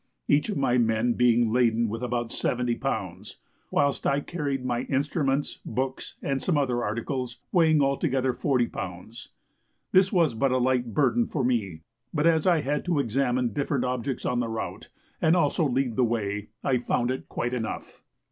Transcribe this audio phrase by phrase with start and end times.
[0.27, 3.35] each of my men being laden with about 70 lbs.,
[3.69, 9.27] whilst I carried my instruments, books, and some other articles, weighing altogether 40 lbs.
[9.91, 11.81] This was but a light burden for me,
[12.15, 14.89] but as I had to examine different objects on the route,
[15.21, 18.01] and also to lead the way, I found it quite enough.